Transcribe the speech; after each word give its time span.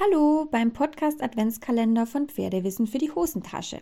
Hallo 0.00 0.48
beim 0.50 0.72
Podcast 0.72 1.22
Adventskalender 1.22 2.04
von 2.04 2.26
Pferdewissen 2.26 2.88
für 2.88 2.98
die 2.98 3.12
Hosentasche. 3.12 3.80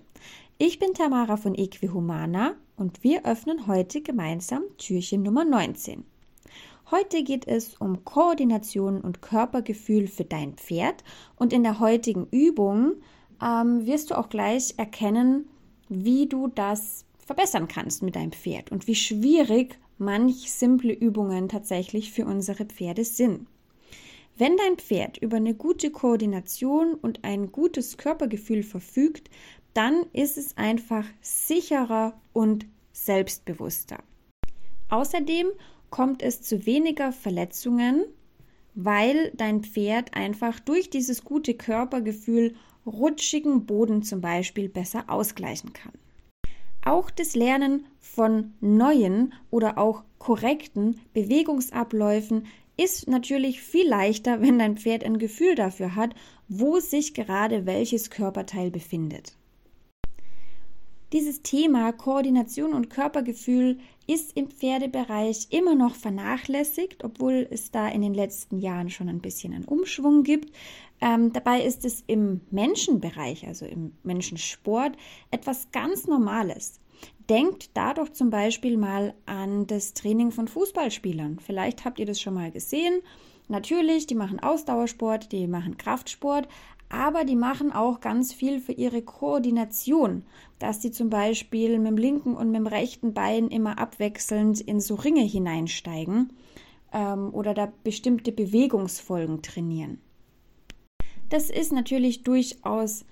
Ich 0.58 0.78
bin 0.78 0.92
Tamara 0.92 1.38
von 1.38 1.54
Equihumana 1.54 2.54
und 2.76 3.02
wir 3.02 3.24
öffnen 3.24 3.66
heute 3.66 4.02
gemeinsam 4.02 4.62
Türchen 4.76 5.22
Nummer 5.22 5.46
19. 5.46 6.04
Heute 6.90 7.22
geht 7.22 7.48
es 7.48 7.76
um 7.76 8.04
Koordination 8.04 9.00
und 9.00 9.22
Körpergefühl 9.22 10.06
für 10.06 10.26
dein 10.26 10.52
Pferd 10.52 11.02
und 11.36 11.54
in 11.54 11.62
der 11.62 11.80
heutigen 11.80 12.26
Übung 12.30 12.96
ähm, 13.42 13.86
wirst 13.86 14.10
du 14.10 14.18
auch 14.18 14.28
gleich 14.28 14.74
erkennen, 14.76 15.48
wie 15.88 16.26
du 16.26 16.48
das 16.48 17.06
verbessern 17.24 17.68
kannst 17.68 18.02
mit 18.02 18.16
deinem 18.16 18.32
Pferd 18.32 18.70
und 18.70 18.86
wie 18.86 18.96
schwierig 18.96 19.78
manch 19.96 20.52
simple 20.52 20.92
Übungen 20.92 21.48
tatsächlich 21.48 22.12
für 22.12 22.26
unsere 22.26 22.66
Pferde 22.66 23.06
sind. 23.06 23.46
Wenn 24.36 24.56
dein 24.56 24.76
Pferd 24.76 25.18
über 25.18 25.36
eine 25.36 25.54
gute 25.54 25.90
Koordination 25.90 26.94
und 26.94 27.22
ein 27.22 27.52
gutes 27.52 27.98
Körpergefühl 27.98 28.62
verfügt, 28.62 29.30
dann 29.74 30.06
ist 30.12 30.38
es 30.38 30.56
einfach 30.56 31.06
sicherer 31.20 32.20
und 32.32 32.66
selbstbewusster. 32.92 33.98
Außerdem 34.88 35.48
kommt 35.90 36.22
es 36.22 36.42
zu 36.42 36.66
weniger 36.66 37.12
Verletzungen, 37.12 38.04
weil 38.74 39.32
dein 39.34 39.62
Pferd 39.62 40.14
einfach 40.14 40.60
durch 40.60 40.88
dieses 40.88 41.24
gute 41.24 41.54
Körpergefühl 41.54 42.54
rutschigen 42.86 43.66
Boden 43.66 44.02
zum 44.02 44.20
Beispiel 44.20 44.68
besser 44.68 45.04
ausgleichen 45.08 45.72
kann. 45.72 45.92
Auch 46.84 47.10
das 47.10 47.34
Lernen 47.34 47.86
von 48.00 48.54
neuen 48.60 49.34
oder 49.50 49.78
auch 49.78 50.02
korrekten 50.18 51.00
Bewegungsabläufen 51.12 52.46
ist 52.76 53.08
natürlich 53.08 53.62
viel 53.62 53.88
leichter, 53.88 54.40
wenn 54.40 54.58
dein 54.58 54.76
Pferd 54.76 55.04
ein 55.04 55.18
Gefühl 55.18 55.54
dafür 55.54 55.94
hat, 55.94 56.14
wo 56.48 56.80
sich 56.80 57.14
gerade 57.14 57.66
welches 57.66 58.10
Körperteil 58.10 58.70
befindet. 58.70 59.36
Dieses 61.12 61.42
Thema 61.42 61.92
Koordination 61.92 62.72
und 62.72 62.88
Körpergefühl 62.88 63.78
ist 64.06 64.34
im 64.34 64.48
Pferdebereich 64.50 65.48
immer 65.50 65.74
noch 65.74 65.94
vernachlässigt, 65.94 67.04
obwohl 67.04 67.46
es 67.50 67.70
da 67.70 67.86
in 67.88 68.00
den 68.00 68.14
letzten 68.14 68.58
Jahren 68.58 68.88
schon 68.88 69.10
ein 69.10 69.20
bisschen 69.20 69.52
einen 69.52 69.66
Umschwung 69.66 70.22
gibt. 70.22 70.54
Ähm, 71.02 71.30
dabei 71.34 71.62
ist 71.62 71.84
es 71.84 72.02
im 72.06 72.40
Menschenbereich, 72.50 73.46
also 73.46 73.66
im 73.66 73.92
Menschensport, 74.02 74.96
etwas 75.30 75.70
ganz 75.70 76.06
Normales. 76.06 76.80
Denkt 77.28 77.70
dadurch 77.74 78.14
zum 78.14 78.30
Beispiel 78.30 78.78
mal 78.78 79.12
an 79.26 79.66
das 79.66 79.92
Training 79.92 80.30
von 80.30 80.48
Fußballspielern. 80.48 81.40
Vielleicht 81.40 81.84
habt 81.84 81.98
ihr 81.98 82.06
das 82.06 82.22
schon 82.22 82.34
mal 82.34 82.50
gesehen. 82.50 83.02
Natürlich, 83.48 84.06
die 84.06 84.14
machen 84.14 84.40
Ausdauersport, 84.40 85.30
die 85.30 85.46
machen 85.46 85.76
Kraftsport, 85.76 86.48
aber 86.92 87.24
die 87.24 87.36
machen 87.36 87.72
auch 87.72 88.00
ganz 88.00 88.34
viel 88.34 88.60
für 88.60 88.72
ihre 88.72 89.00
Koordination, 89.00 90.24
dass 90.58 90.82
sie 90.82 90.90
zum 90.90 91.08
Beispiel 91.08 91.78
mit 91.78 91.88
dem 91.88 91.96
linken 91.96 92.36
und 92.36 92.50
mit 92.50 92.58
dem 92.58 92.66
rechten 92.66 93.14
Bein 93.14 93.48
immer 93.48 93.78
abwechselnd 93.78 94.60
in 94.60 94.78
so 94.78 94.94
Ringe 94.94 95.22
hineinsteigen 95.22 96.34
ähm, 96.92 97.32
oder 97.32 97.54
da 97.54 97.72
bestimmte 97.82 98.30
Bewegungsfolgen 98.30 99.40
trainieren. 99.40 100.00
Das 101.30 101.48
ist 101.48 101.72
natürlich 101.72 102.24
durchaus 102.24 103.06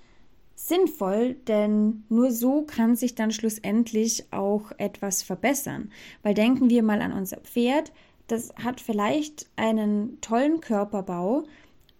sinnvoll, 0.53 1.33
denn 1.47 2.03
nur 2.07 2.29
so 2.29 2.61
kann 2.61 2.95
sich 2.95 3.15
dann 3.15 3.31
schlussendlich 3.31 4.31
auch 4.31 4.73
etwas 4.77 5.23
verbessern. 5.23 5.91
Weil 6.21 6.35
denken 6.35 6.69
wir 6.69 6.83
mal 6.83 7.01
an 7.01 7.13
unser 7.13 7.37
Pferd, 7.37 7.91
das 8.27 8.53
hat 8.63 8.79
vielleicht 8.79 9.49
einen 9.55 10.21
tollen 10.21 10.61
Körperbau, 10.61 11.45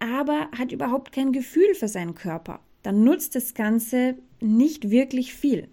aber 0.02 0.49
hat 0.57 0.71
überhaupt 0.71 1.11
kein 1.11 1.31
Gefühl 1.31 1.75
für 1.75 1.88
seinen 1.88 2.16
Körper. 2.16 2.59
Dann 2.83 3.03
nutzt 3.03 3.35
das 3.35 3.53
Ganze 3.53 4.16
nicht 4.39 4.89
wirklich 4.89 5.33
viel. 5.33 5.69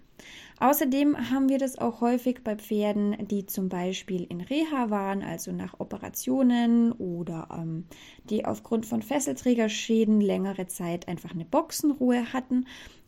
Außerdem 0.59 1.31
haben 1.31 1.47
wir 1.47 1.57
das 1.57 1.77
auch 1.77 2.01
häufig 2.01 2.43
bei 2.43 2.57
Pferden, 2.57 3.15
die 3.29 3.45
zum 3.45 3.69
Beispiel 3.69 4.25
in 4.29 4.41
Reha 4.41 4.89
waren, 4.89 5.23
also 5.23 5.53
nach 5.53 5.79
Operationen 5.79 6.91
oder 6.91 7.47
ähm, 7.57 7.85
die 8.29 8.43
aufgrund 8.43 8.85
von 8.85 9.01
Fesselträgerschäden 9.01 10.19
längere 10.19 10.67
Zeit 10.67 11.07
einfach 11.07 11.31
eine 11.31 11.45
Boxenruhe 11.45 12.33
hatten. 12.33 12.65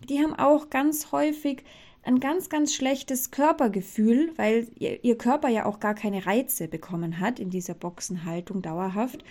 Die 0.08 0.20
haben 0.20 0.34
auch 0.34 0.70
ganz 0.70 1.12
häufig 1.12 1.64
ein 2.04 2.22
ganz, 2.22 2.50
ganz 2.50 2.74
schlechtes 2.74 3.32
Körpergefühl, 3.32 4.32
weil 4.38 4.68
ihr, 4.80 5.04
ihr 5.04 5.18
Körper 5.18 5.50
ja 5.50 5.66
auch 5.66 5.82
gar 5.82 5.94
keine 5.94 6.26
Reize 6.26 6.70
bekommen 6.70 7.20
hat 7.20 7.38
in 7.38 7.50
dieser 7.50 7.74
Boxenhaltung 7.74 8.62
dauerhaft. 8.62 9.26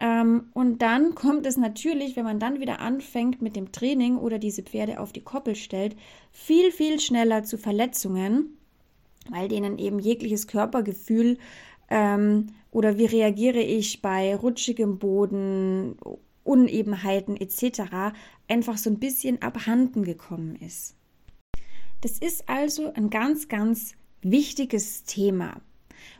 Ähm, 0.00 0.48
und 0.52 0.82
dann 0.82 1.14
kommt 1.14 1.46
es 1.46 1.56
natürlich, 1.56 2.16
wenn 2.16 2.24
man 2.24 2.40
dann 2.40 2.60
wieder 2.60 2.80
anfängt 2.80 3.40
mit 3.40 3.56
dem 3.56 3.72
Training 3.72 4.16
oder 4.16 4.38
diese 4.38 4.62
Pferde 4.62 5.00
auf 5.00 5.12
die 5.12 5.22
Koppel 5.22 5.54
stellt, 5.54 5.96
viel, 6.30 6.72
viel 6.72 7.00
schneller 7.00 7.44
zu 7.44 7.58
Verletzungen, 7.58 8.58
weil 9.30 9.48
denen 9.48 9.78
eben 9.78 9.98
jegliches 9.98 10.46
Körpergefühl 10.46 11.38
ähm, 11.90 12.48
oder 12.70 12.98
wie 12.98 13.06
reagiere 13.06 13.60
ich 13.60 14.02
bei 14.02 14.34
rutschigem 14.34 14.98
Boden, 14.98 15.96
Unebenheiten 16.42 17.36
etc. 17.36 18.14
einfach 18.48 18.76
so 18.76 18.90
ein 18.90 18.98
bisschen 18.98 19.40
abhanden 19.42 20.04
gekommen 20.04 20.56
ist. 20.56 20.96
Das 22.02 22.18
ist 22.18 22.48
also 22.48 22.92
ein 22.92 23.08
ganz, 23.08 23.48
ganz 23.48 23.94
wichtiges 24.20 25.04
Thema. 25.04 25.62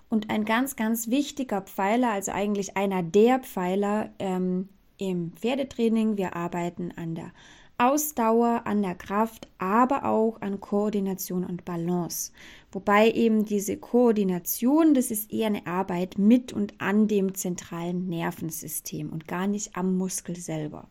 Und 0.09 0.31
ein 0.31 0.44
ganz, 0.44 0.76
ganz 0.76 1.09
wichtiger 1.09 1.62
Pfeiler, 1.62 2.10
also 2.10 2.32
eigentlich 2.32 2.76
einer 2.76 3.03
der 3.03 3.41
Pfeiler 3.41 4.10
ähm, 4.19 4.69
im 4.98 5.32
Pferdetraining. 5.32 6.16
Wir 6.16 6.37
arbeiten 6.37 6.92
an 6.97 7.15
der 7.15 7.32
Ausdauer, 7.76 8.62
an 8.66 8.82
der 8.82 8.94
Kraft, 8.94 9.48
aber 9.59 10.04
auch 10.04 10.41
an 10.41 10.60
Koordination 10.60 11.44
und 11.44 11.64
Balance. 11.64 12.31
Wobei 12.70 13.10
eben 13.10 13.44
diese 13.44 13.76
Koordination, 13.76 14.94
das 14.94 15.10
ist 15.10 15.32
eher 15.32 15.48
eine 15.48 15.66
Arbeit 15.66 16.16
mit 16.16 16.53
und 16.53 16.81
an 16.81 17.09
dem 17.09 17.34
zentralen 17.34 18.09
Nervensystem 18.09 19.10
und 19.10 19.26
gar 19.26 19.48
nicht 19.48 19.76
am 19.76 19.97
Muskel 19.97 20.37
selber. 20.37 20.87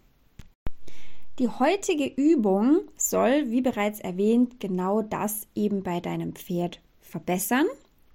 Die 1.40 1.48
heutige 1.48 2.06
Übung 2.06 2.82
soll, 2.96 3.50
wie 3.50 3.62
bereits 3.62 4.00
erwähnt, 4.00 4.60
genau 4.60 5.02
das 5.02 5.48
eben 5.56 5.84
bei 5.84 6.00
deinem 6.00 6.36
Pferd 6.36 6.80
verbessern 7.00 7.66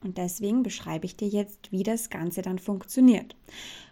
und 0.03 0.19
deswegen 0.19 0.62
beschreibe 0.62 1.06
ich 1.06 1.16
dir 1.16 1.28
jetzt, 1.28 1.72
wie 1.72 1.82
das 1.82 2.10
Ganze 2.10 2.42
dann 2.42 2.59
funktioniert. 2.59 3.36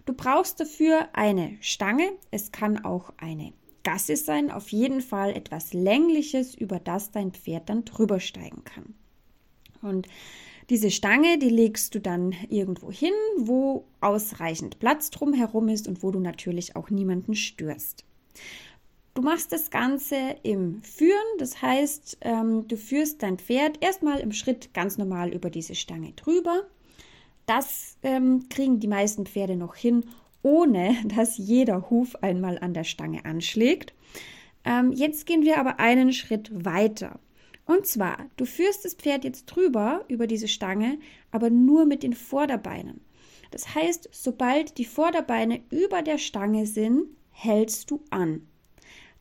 Du 0.05 0.13
brauchst 0.13 0.61
dafür 0.61 1.09
eine 1.13 1.57
Stange. 1.61 2.11
Es 2.31 2.53
kann 2.53 2.85
auch 2.85 3.13
eine 3.17 3.53
Gasse 3.83 4.17
sein. 4.17 4.51
Auf 4.51 4.69
jeden 4.71 5.01
Fall 5.01 5.33
etwas 5.33 5.73
Längliches, 5.73 6.55
über 6.55 6.79
das 6.79 7.11
dein 7.11 7.33
Pferd 7.33 7.69
dann 7.69 7.85
drüber 7.85 8.21
steigen 8.21 8.63
kann. 8.65 8.95
Und 9.83 10.07
diese 10.71 10.91
Stange, 10.91 11.39
die 11.39 11.49
legst 11.49 11.95
du 11.95 12.01
dann 12.01 12.35
irgendwo 12.49 12.91
hin, 12.91 13.13
wo 13.39 13.85
ausreichend 14.01 14.79
Platz 14.79 15.11
drumherum 15.11 15.69
ist 15.69 15.87
und 15.87 16.03
wo 16.03 16.11
du 16.11 16.21
natürlich 16.21 16.75
auch 16.77 16.91
niemanden 16.91 17.35
störst. 17.35 18.05
Du 19.17 19.23
machst 19.23 19.51
das 19.51 19.71
Ganze 19.71 20.37
im 20.43 20.83
Führen, 20.83 21.39
das 21.39 21.63
heißt, 21.63 22.19
ähm, 22.21 22.69
du 22.69 22.77
führst 22.77 23.23
dein 23.23 23.39
Pferd 23.39 23.83
erstmal 23.83 24.21
im 24.21 24.31
Schritt 24.31 24.75
ganz 24.75 24.99
normal 24.99 25.33
über 25.33 25.49
diese 25.49 25.75
Stange 25.75 26.13
drüber. 26.13 26.67
Das 27.47 27.97
ähm, 28.03 28.51
kriegen 28.51 28.79
die 28.79 28.89
meisten 28.89 29.25
Pferde 29.25 29.57
noch 29.57 29.75
hin, 29.75 30.05
ohne 30.43 30.97
dass 31.17 31.39
jeder 31.39 31.89
Huf 31.89 32.15
einmal 32.17 32.59
an 32.59 32.75
der 32.75 32.85
Stange 32.85 33.25
anschlägt. 33.25 33.95
Ähm, 34.67 34.93
jetzt 34.93 35.25
gehen 35.25 35.47
wir 35.47 35.59
aber 35.59 35.81
einen 35.81 36.13
Schritt 36.13 36.51
weiter. 36.53 37.19
Und 37.65 37.87
zwar, 37.87 38.19
du 38.37 38.45
führst 38.45 38.85
das 38.85 38.93
Pferd 38.93 39.25
jetzt 39.25 39.47
drüber 39.47 40.05
über 40.09 40.27
diese 40.27 40.47
Stange, 40.47 40.99
aber 41.31 41.49
nur 41.49 41.87
mit 41.87 42.03
den 42.03 42.13
Vorderbeinen. 42.13 43.01
Das 43.51 43.75
heißt, 43.75 44.11
sobald 44.13 44.77
die 44.77 44.85
Vorderbeine 44.85 45.63
über 45.71 46.03
der 46.03 46.19
Stange 46.19 46.67
sind, 46.67 47.07
hältst 47.31 47.91
du 47.91 48.05
an. 48.11 48.47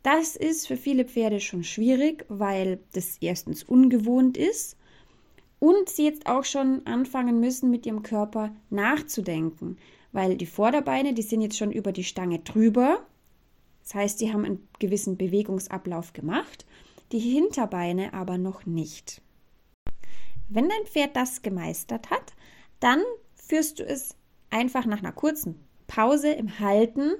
Das 0.05 0.35
ist 0.35 0.67
für 0.67 0.77
viele 0.77 1.03
Pferde 1.03 1.39
schon 1.39 1.63
schwierig, 1.63 2.25
weil 2.29 2.79
das 2.93 3.17
erstens 3.21 3.63
ungewohnt 3.63 4.37
ist 4.37 4.77
und 5.57 5.89
sie 5.89 6.05
jetzt 6.05 6.27
auch 6.27 6.43
schon 6.43 6.85
anfangen 6.85 7.39
müssen, 7.39 7.71
mit 7.71 7.87
ihrem 7.87 8.03
Körper 8.03 8.55
nachzudenken, 8.69 9.79
weil 10.11 10.37
die 10.37 10.45
Vorderbeine, 10.45 11.15
die 11.15 11.23
sind 11.23 11.41
jetzt 11.41 11.57
schon 11.57 11.71
über 11.71 11.91
die 11.91 12.03
Stange 12.03 12.37
drüber. 12.37 13.03
Das 13.81 13.95
heißt, 13.95 14.19
sie 14.19 14.31
haben 14.31 14.45
einen 14.45 14.67
gewissen 14.77 15.17
Bewegungsablauf 15.17 16.13
gemacht, 16.13 16.67
die 17.11 17.17
Hinterbeine 17.17 18.13
aber 18.13 18.37
noch 18.37 18.67
nicht. 18.67 19.23
Wenn 20.49 20.69
dein 20.69 20.85
Pferd 20.85 21.15
das 21.15 21.41
gemeistert 21.41 22.11
hat, 22.11 22.33
dann 22.79 23.01
führst 23.33 23.79
du 23.79 23.83
es 23.83 24.15
einfach 24.51 24.85
nach 24.85 24.99
einer 24.99 25.13
kurzen 25.13 25.59
Pause 25.87 26.31
im 26.31 26.59
Halten 26.59 27.13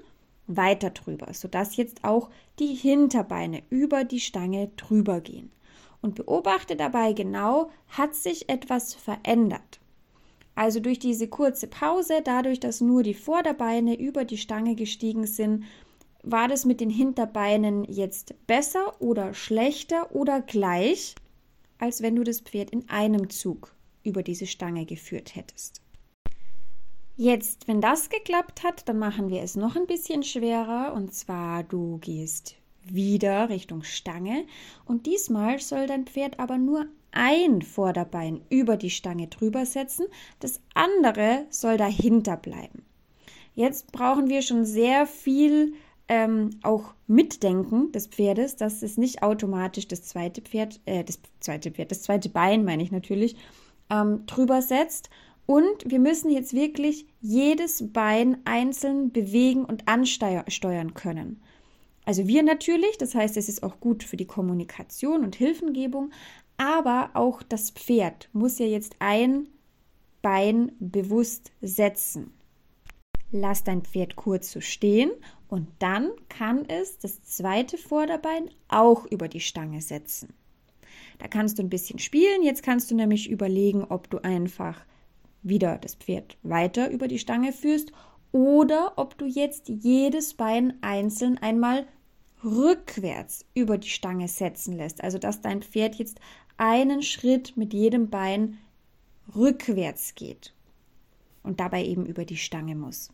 weiter 0.48 0.92
drüber, 0.92 1.34
sodass 1.34 1.76
jetzt 1.76 2.04
auch 2.04 2.30
die 2.60 2.74
Hinterbeine 2.74 3.64
über 3.70 4.04
die 4.04 4.20
Stange 4.20 4.70
drüber 4.78 5.22
gehen. 5.22 5.52
Und 6.02 6.16
beobachte 6.16 6.76
dabei 6.76 7.14
genau, 7.14 7.72
hat 7.90 8.14
sich 8.14 8.48
etwas 8.50 8.94
verändert. 8.94 9.80
Also 10.54 10.80
durch 10.80 11.00
diese 11.00 11.28
kurze 11.28 11.68
Pause, 11.68 12.22
dadurch, 12.24 12.60
dass 12.60 12.80
nur 12.80 13.04
die 13.04 13.14
Vorderbeine 13.14 14.00
über 14.00 14.24
die 14.24 14.38
Stange 14.38 14.76
gestiegen 14.76 15.28
sind, 15.28 15.66
war 16.24 16.48
das 16.48 16.66
mit 16.66 16.80
den 16.80 16.90
Hinterbeinen 16.90 17.84
jetzt 17.86 18.34
besser 18.48 19.00
oder 19.00 19.34
schlechter 19.34 20.16
oder 20.16 20.42
gleich, 20.42 21.16
als 21.78 22.02
wenn 22.02 22.16
du 22.16 22.24
das 22.24 22.40
Pferd 22.40 22.72
in 22.72 22.90
einem 22.90 23.30
Zug 23.30 23.76
über 24.04 24.24
diese 24.24 24.48
Stange 24.48 24.86
geführt 24.86 25.36
hättest? 25.36 25.85
Jetzt, 27.18 27.70
wenn 27.70 27.80
das 27.80 28.10
geklappt 28.10 28.64
hat, 28.64 28.90
dann 28.90 29.00
machen 29.00 29.30
wir 29.30 29.42
es 29.42 29.56
noch 29.56 29.78
ein 29.78 29.88
bisschen 29.88 30.22
schwerer 30.22 30.94
und 30.94 31.14
zwar 31.14 31.64
du 31.64 31.98
gehst 32.00 32.56
wieder 32.84 33.50
Richtung 33.50 33.84
Stange 33.84 34.46
und 34.86 35.06
diesmal 35.06 35.60
soll 35.60 35.88
dein 35.88 36.06
Pferd 36.06 36.40
aber 36.40 36.58
nur 36.58 36.86
ein 37.12 37.62
Vorderbein 37.62 38.42
über 38.50 38.76
die 38.76 38.90
Stange 38.90 39.28
drüber 39.28 39.66
setzen, 39.66 40.06
das 40.42 40.60
andere 40.74 41.46
soll 41.50 41.78
dahinter 41.78 42.36
bleiben. 42.36 42.84
Jetzt 43.54 43.94
brauchen 43.94 44.28
wir 44.28 44.42
schon 44.42 44.66
sehr 44.66 45.08
viel 45.08 45.74
ähm, 46.10 46.50
auch 46.62 46.94
Mitdenken 47.08 47.94
des 47.94 48.08
Pferdes, 48.08 48.58
dass 48.58 48.84
es 48.84 48.98
nicht 48.98 49.24
automatisch 49.24 49.88
das 49.88 50.04
zweite 50.04 50.42
Pferd, 50.42 50.82
äh, 50.86 51.06
das 51.06 51.20
zweite 51.40 51.72
Pferd, 51.72 51.92
das 51.92 52.02
zweite 52.02 52.28
Bein, 52.28 52.66
meine 52.66 52.84
ich 52.84 52.92
natürlich, 52.92 53.38
ähm, 53.90 54.26
drüber 54.26 54.62
setzt. 54.62 55.10
Und 55.46 55.84
wir 55.86 56.00
müssen 56.00 56.32
jetzt 56.32 56.54
wirklich 56.54 57.06
jedes 57.22 57.92
Bein 57.94 58.38
einzeln 58.46 59.12
bewegen 59.12 59.66
und 59.66 59.88
ansteuern 59.88 60.94
können. 60.94 61.42
Also 62.06 62.28
wir 62.28 62.44
natürlich, 62.44 62.98
das 62.98 63.16
heißt, 63.16 63.38
es 63.38 63.50
ist 63.50 63.64
auch 63.64 63.80
gut 63.80 64.04
für 64.04 64.18
die 64.18 64.28
Kommunikation 64.28 65.24
und 65.24 65.36
Hilfengebung, 65.36 66.12
aber 66.58 67.10
auch 67.14 67.44
das 67.44 67.72
Pferd 67.72 68.30
muss 68.32 68.60
ja 68.60 68.66
jetzt 68.66 68.96
ein 69.00 69.48
Bein 70.22 70.72
bewusst 70.80 71.52
setzen. 71.62 72.32
Lass 73.32 73.64
dein 73.64 73.82
Pferd 73.82 74.16
kurz 74.16 74.52
so 74.52 74.62
stehen 74.62 75.12
und 75.48 75.68
dann 75.80 76.12
kann 76.30 76.66
es 76.68 76.98
das 77.00 77.22
zweite 77.24 77.78
Vorderbein 77.78 78.50
auch 78.68 79.06
über 79.06 79.28
die 79.28 79.42
Stange 79.42 79.82
setzen. 79.82 80.34
Da 81.20 81.28
kannst 81.28 81.58
du 81.58 81.64
ein 81.64 81.70
bisschen 81.70 82.00
spielen. 82.00 82.44
Jetzt 82.44 82.64
kannst 82.64 82.92
du 82.92 82.96
nämlich 82.96 83.30
überlegen, 83.30 83.84
ob 83.84 84.10
du 84.10 84.20
einfach 84.20 84.86
wieder 85.46 85.78
das 85.78 85.96
Pferd 85.96 86.38
weiter 86.44 86.90
über 86.90 87.08
die 87.08 87.20
Stange 87.20 87.54
führst 87.54 87.92
oder 88.32 88.94
ob 88.98 89.18
du 89.18 89.26
jetzt 89.26 89.70
jedes 89.70 90.34
Bein 90.34 90.74
einzeln 90.82 91.38
einmal 91.38 91.88
rückwärts 92.44 93.46
über 93.54 93.78
die 93.78 93.90
Stange 93.90 94.28
setzen 94.28 94.76
lässt. 94.76 95.04
Also 95.04 95.18
dass 95.18 95.42
dein 95.42 95.62
Pferd 95.62 95.96
jetzt 95.96 96.20
einen 96.58 97.02
Schritt 97.02 97.56
mit 97.56 97.74
jedem 97.74 98.10
Bein 98.10 98.58
rückwärts 99.36 100.16
geht 100.16 100.54
und 101.44 101.60
dabei 101.60 101.86
eben 101.86 102.06
über 102.06 102.26
die 102.26 102.38
Stange 102.38 102.76
muss. 102.76 103.12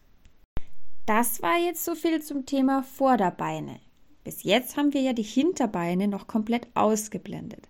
Das 1.06 1.42
war 1.42 1.58
jetzt 1.58 1.84
so 1.84 1.96
viel 1.96 2.22
zum 2.22 2.46
Thema 2.46 2.84
Vorderbeine. 2.84 3.80
Bis 4.24 4.44
jetzt 4.44 4.78
haben 4.78 4.94
wir 4.94 5.02
ja 5.02 5.14
die 5.14 5.24
Hinterbeine 5.24 6.08
noch 6.08 6.28
komplett 6.28 6.68
ausgeblendet. 6.76 7.68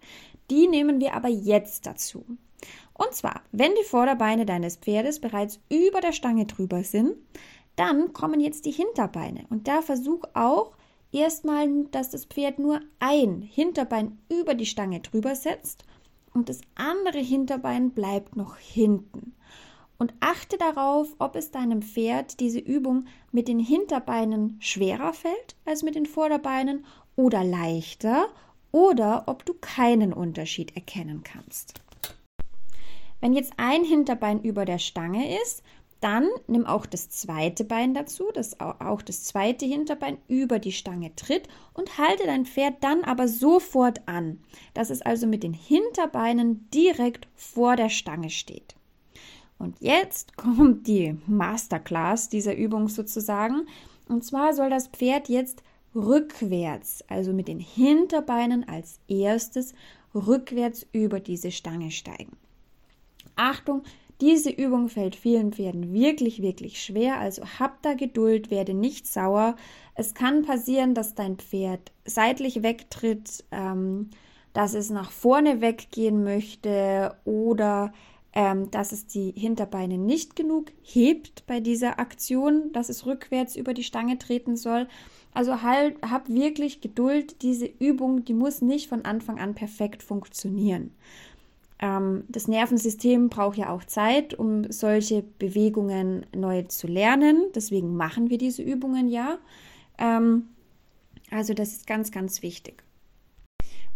Die 0.49 0.67
nehmen 0.67 0.99
wir 0.99 1.15
aber 1.15 1.29
jetzt 1.29 1.85
dazu. 1.85 2.25
Und 2.93 3.13
zwar, 3.13 3.41
wenn 3.51 3.73
die 3.75 3.83
Vorderbeine 3.83 4.45
deines 4.45 4.75
Pferdes 4.75 5.19
bereits 5.19 5.59
über 5.69 6.01
der 6.01 6.11
Stange 6.11 6.45
drüber 6.45 6.83
sind, 6.83 7.15
dann 7.75 8.13
kommen 8.13 8.39
jetzt 8.39 8.65
die 8.65 8.71
Hinterbeine. 8.71 9.45
Und 9.49 9.67
da 9.67 9.81
versuch 9.81 10.23
auch 10.33 10.73
erstmal, 11.11 11.67
dass 11.91 12.09
das 12.09 12.25
Pferd 12.25 12.59
nur 12.59 12.79
ein 12.99 13.41
Hinterbein 13.41 14.19
über 14.29 14.53
die 14.53 14.65
Stange 14.65 14.99
drüber 14.99 15.35
setzt 15.35 15.85
und 16.33 16.49
das 16.49 16.61
andere 16.75 17.19
Hinterbein 17.19 17.91
bleibt 17.91 18.35
noch 18.35 18.57
hinten. 18.57 19.35
Und 19.97 20.13
achte 20.19 20.57
darauf, 20.57 21.13
ob 21.19 21.35
es 21.35 21.51
deinem 21.51 21.83
Pferd 21.83 22.39
diese 22.39 22.59
Übung 22.59 23.05
mit 23.31 23.47
den 23.47 23.59
Hinterbeinen 23.59 24.57
schwerer 24.59 25.13
fällt 25.13 25.55
als 25.65 25.83
mit 25.83 25.93
den 25.93 26.07
Vorderbeinen 26.07 26.85
oder 27.15 27.43
leichter 27.43 28.27
oder 28.71 29.25
ob 29.27 29.45
du 29.45 29.53
keinen 29.53 30.11
Unterschied 30.11 30.75
erkennen 30.75 31.21
kannst. 31.23 31.81
Wenn 33.21 33.33
jetzt 33.33 33.53
ein 33.57 33.83
Hinterbein 33.83 34.41
über 34.41 34.65
der 34.65 34.79
Stange 34.79 35.39
ist, 35.41 35.63
dann 36.01 36.27
nimm 36.47 36.65
auch 36.65 36.87
das 36.87 37.09
zweite 37.09 37.63
Bein 37.63 37.93
dazu, 37.93 38.25
das 38.33 38.59
auch 38.59 39.03
das 39.03 39.23
zweite 39.23 39.67
Hinterbein 39.67 40.17
über 40.27 40.57
die 40.57 40.71
Stange 40.71 41.15
tritt 41.15 41.47
und 41.73 41.99
halte 41.99 42.25
dein 42.25 42.47
Pferd 42.47 42.83
dann 42.83 43.03
aber 43.03 43.27
sofort 43.27 44.07
an, 44.07 44.39
dass 44.73 44.89
es 44.89 45.03
also 45.03 45.27
mit 45.27 45.43
den 45.43 45.53
Hinterbeinen 45.53 46.67
direkt 46.73 47.27
vor 47.35 47.75
der 47.75 47.89
Stange 47.89 48.31
steht. 48.31 48.75
Und 49.59 49.79
jetzt 49.79 50.35
kommt 50.37 50.87
die 50.87 51.15
Masterclass 51.27 52.29
dieser 52.29 52.57
Übung 52.57 52.87
sozusagen. 52.87 53.67
Und 54.09 54.25
zwar 54.25 54.53
soll 54.55 54.71
das 54.71 54.87
Pferd 54.87 55.29
jetzt 55.29 55.61
rückwärts, 55.93 57.03
also 57.07 57.31
mit 57.31 57.47
den 57.47 57.59
Hinterbeinen 57.59 58.67
als 58.67 58.99
erstes 59.07 59.75
rückwärts 60.15 60.87
über 60.91 61.19
diese 61.19 61.51
Stange 61.51 61.91
steigen. 61.91 62.37
Achtung, 63.35 63.83
diese 64.21 64.51
Übung 64.51 64.87
fällt 64.87 65.15
vielen 65.15 65.51
Pferden 65.51 65.93
wirklich, 65.93 66.43
wirklich 66.43 66.83
schwer, 66.83 67.19
also 67.19 67.41
hab 67.59 67.81
da 67.81 67.95
Geduld, 67.95 68.51
werde 68.51 68.75
nicht 68.75 69.07
sauer. 69.07 69.55
Es 69.95 70.13
kann 70.13 70.43
passieren, 70.43 70.93
dass 70.93 71.15
dein 71.15 71.37
Pferd 71.37 71.91
seitlich 72.05 72.61
wegtritt, 72.61 73.43
ähm, 73.51 74.11
dass 74.53 74.75
es 74.75 74.91
nach 74.91 75.09
vorne 75.09 75.59
weggehen 75.61 76.23
möchte 76.23 77.15
oder 77.25 77.93
ähm, 78.33 78.69
dass 78.71 78.91
es 78.91 79.07
die 79.07 79.33
Hinterbeine 79.35 79.97
nicht 79.97 80.35
genug 80.35 80.71
hebt 80.83 81.45
bei 81.47 81.59
dieser 81.59 81.99
Aktion, 81.99 82.71
dass 82.73 82.89
es 82.89 83.05
rückwärts 83.05 83.55
über 83.55 83.73
die 83.73 83.83
Stange 83.83 84.17
treten 84.17 84.55
soll. 84.55 84.87
Also 85.33 85.61
halt, 85.61 85.97
hab 86.01 86.29
wirklich 86.29 86.81
Geduld. 86.81 87.41
Diese 87.41 87.65
Übung, 87.65 88.23
die 88.25 88.33
muss 88.33 88.61
nicht 88.61 88.87
von 88.87 89.05
Anfang 89.05 89.39
an 89.39 89.55
perfekt 89.55 90.03
funktionieren. 90.03 90.91
Ähm, 91.81 92.23
das 92.29 92.47
Nervensystem 92.47 93.29
braucht 93.29 93.57
ja 93.57 93.69
auch 93.73 93.83
Zeit, 93.83 94.35
um 94.35 94.71
solche 94.71 95.23
Bewegungen 95.23 96.25
neu 96.35 96.63
zu 96.63 96.87
lernen. 96.87 97.47
Deswegen 97.55 97.95
machen 97.95 98.29
wir 98.29 98.37
diese 98.37 98.61
Übungen 98.61 99.07
ja. 99.07 99.39
Ähm, 99.97 100.47
also 101.31 101.53
das 101.53 101.71
ist 101.71 101.87
ganz, 101.87 102.11
ganz 102.11 102.43
wichtig. 102.43 102.83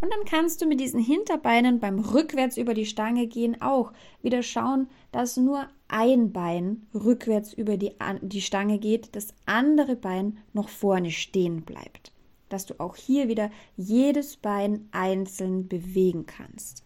Und 0.01 0.11
dann 0.11 0.25
kannst 0.25 0.61
du 0.61 0.67
mit 0.67 0.79
diesen 0.79 0.99
Hinterbeinen 0.99 1.79
beim 1.79 1.99
Rückwärts 1.99 2.57
über 2.57 2.73
die 2.73 2.85
Stange 2.85 3.27
gehen 3.27 3.61
auch 3.61 3.93
wieder 4.21 4.43
schauen, 4.43 4.87
dass 5.11 5.37
nur 5.37 5.67
ein 5.87 6.31
Bein 6.31 6.85
rückwärts 6.93 7.53
über 7.53 7.77
die, 7.77 7.93
die 8.21 8.41
Stange 8.41 8.77
geht, 8.77 9.15
das 9.15 9.33
andere 9.45 9.95
Bein 9.95 10.37
noch 10.53 10.69
vorne 10.69 11.11
stehen 11.11 11.61
bleibt. 11.61 12.11
Dass 12.49 12.65
du 12.65 12.79
auch 12.79 12.95
hier 12.95 13.29
wieder 13.29 13.49
jedes 13.77 14.37
Bein 14.37 14.87
einzeln 14.91 15.67
bewegen 15.67 16.25
kannst. 16.25 16.84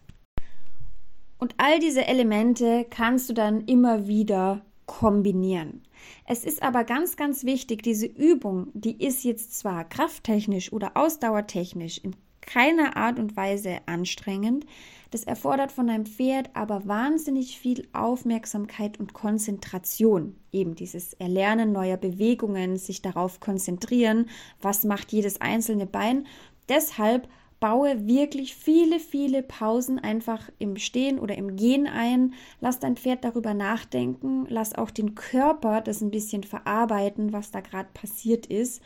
Und 1.40 1.54
all 1.56 1.78
diese 1.78 2.06
Elemente 2.06 2.86
kannst 2.90 3.30
du 3.30 3.32
dann 3.32 3.62
immer 3.62 4.06
wieder 4.06 4.60
kombinieren. 4.84 5.82
Es 6.26 6.44
ist 6.44 6.62
aber 6.62 6.84
ganz, 6.84 7.16
ganz 7.16 7.44
wichtig, 7.44 7.82
diese 7.82 8.06
Übung, 8.06 8.68
die 8.74 9.02
ist 9.02 9.24
jetzt 9.24 9.58
zwar 9.58 9.88
krafttechnisch 9.88 10.72
oder 10.72 10.96
ausdauertechnisch 10.96 11.98
in 11.98 12.14
keiner 12.42 12.96
Art 12.96 13.18
und 13.18 13.36
Weise 13.36 13.78
anstrengend. 13.86 14.66
Das 15.10 15.24
erfordert 15.24 15.72
von 15.72 15.86
deinem 15.86 16.06
Pferd 16.06 16.50
aber 16.54 16.86
wahnsinnig 16.86 17.58
viel 17.58 17.88
Aufmerksamkeit 17.92 19.00
und 19.00 19.14
Konzentration. 19.14 20.36
Eben 20.52 20.74
dieses 20.74 21.14
Erlernen 21.14 21.72
neuer 21.72 21.96
Bewegungen, 21.96 22.76
sich 22.76 23.00
darauf 23.02 23.40
konzentrieren, 23.40 24.28
was 24.60 24.84
macht 24.84 25.12
jedes 25.12 25.40
einzelne 25.40 25.86
Bein. 25.86 26.26
Deshalb 26.68 27.28
baue 27.60 28.06
wirklich 28.06 28.56
viele, 28.56 28.98
viele 28.98 29.42
Pausen 29.42 29.98
einfach 29.98 30.50
im 30.58 30.76
Stehen 30.76 31.18
oder 31.18 31.36
im 31.36 31.56
Gehen 31.56 31.86
ein. 31.86 32.34
Lass 32.60 32.78
dein 32.78 32.96
Pferd 32.96 33.22
darüber 33.22 33.52
nachdenken. 33.52 34.46
Lass 34.48 34.74
auch 34.74 34.90
den 34.90 35.14
Körper 35.14 35.82
das 35.82 36.00
ein 36.00 36.10
bisschen 36.10 36.42
verarbeiten, 36.42 37.32
was 37.34 37.50
da 37.50 37.60
gerade 37.60 37.90
passiert 37.92 38.46
ist. 38.46 38.82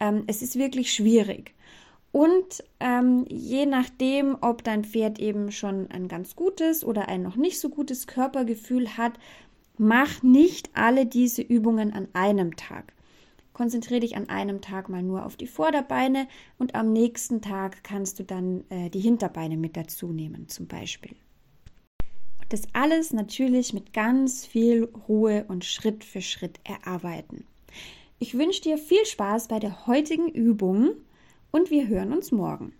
Ähm, 0.00 0.24
es 0.26 0.42
ist 0.42 0.58
wirklich 0.58 0.92
schwierig. 0.92 1.54
Und 2.10 2.64
ähm, 2.80 3.26
je 3.28 3.66
nachdem, 3.66 4.36
ob 4.40 4.64
dein 4.64 4.84
Pferd 4.84 5.18
eben 5.18 5.52
schon 5.52 5.90
ein 5.90 6.08
ganz 6.08 6.34
gutes 6.34 6.84
oder 6.84 7.08
ein 7.08 7.22
noch 7.22 7.36
nicht 7.36 7.60
so 7.60 7.68
gutes 7.68 8.06
Körpergefühl 8.06 8.96
hat, 8.96 9.12
mach 9.78 10.22
nicht 10.22 10.70
alle 10.74 11.06
diese 11.06 11.42
Übungen 11.42 11.92
an 11.92 12.08
einem 12.14 12.56
Tag. 12.56 12.95
Konzentriere 13.56 14.00
dich 14.00 14.16
an 14.16 14.28
einem 14.28 14.60
Tag 14.60 14.90
mal 14.90 15.02
nur 15.02 15.24
auf 15.24 15.36
die 15.36 15.46
Vorderbeine 15.46 16.28
und 16.58 16.74
am 16.74 16.92
nächsten 16.92 17.40
Tag 17.40 17.82
kannst 17.84 18.18
du 18.18 18.22
dann 18.22 18.64
äh, 18.68 18.90
die 18.90 19.00
Hinterbeine 19.00 19.56
mit 19.56 19.78
dazu 19.78 20.08
nehmen, 20.08 20.46
zum 20.50 20.66
Beispiel. 20.66 21.16
Das 22.50 22.64
alles 22.74 23.14
natürlich 23.14 23.72
mit 23.72 23.94
ganz 23.94 24.44
viel 24.44 24.84
Ruhe 25.08 25.46
und 25.48 25.64
Schritt 25.64 26.04
für 26.04 26.20
Schritt 26.20 26.60
erarbeiten. 26.64 27.46
Ich 28.18 28.36
wünsche 28.36 28.60
dir 28.60 28.76
viel 28.76 29.06
Spaß 29.06 29.48
bei 29.48 29.58
der 29.58 29.86
heutigen 29.86 30.28
Übung 30.28 30.90
und 31.50 31.70
wir 31.70 31.88
hören 31.88 32.12
uns 32.12 32.32
morgen. 32.32 32.74